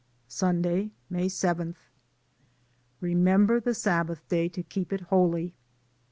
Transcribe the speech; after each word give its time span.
Sunday, 0.27 0.89
May 1.11 1.29
7. 1.29 1.75
"Remember 3.01 3.59
the 3.59 3.75
Sabbath 3.75 4.27
Day 4.27 4.49
to 4.49 4.63
keep 4.63 4.91
it 4.91 5.01
holy." 5.01 5.53